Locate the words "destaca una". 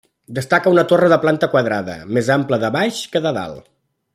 0.37-0.83